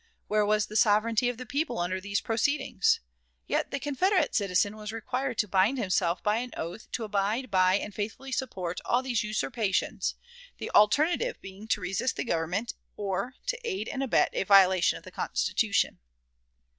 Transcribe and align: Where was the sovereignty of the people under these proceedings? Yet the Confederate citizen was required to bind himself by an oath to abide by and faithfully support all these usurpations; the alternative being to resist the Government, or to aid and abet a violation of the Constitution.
Where 0.27 0.47
was 0.47 0.65
the 0.65 0.75
sovereignty 0.75 1.29
of 1.29 1.37
the 1.37 1.45
people 1.45 1.77
under 1.77 2.01
these 2.01 2.21
proceedings? 2.21 3.01
Yet 3.45 3.69
the 3.69 3.79
Confederate 3.79 4.33
citizen 4.33 4.75
was 4.75 4.91
required 4.91 5.37
to 5.37 5.47
bind 5.47 5.77
himself 5.77 6.23
by 6.23 6.37
an 6.37 6.53
oath 6.57 6.91
to 6.93 7.03
abide 7.03 7.51
by 7.51 7.75
and 7.75 7.93
faithfully 7.93 8.31
support 8.31 8.81
all 8.83 9.03
these 9.03 9.21
usurpations; 9.23 10.15
the 10.57 10.71
alternative 10.71 11.39
being 11.39 11.67
to 11.67 11.81
resist 11.81 12.15
the 12.15 12.23
Government, 12.23 12.73
or 12.97 13.35
to 13.45 13.59
aid 13.63 13.87
and 13.89 14.01
abet 14.01 14.31
a 14.33 14.41
violation 14.43 14.97
of 14.97 15.03
the 15.03 15.11
Constitution. 15.11 15.99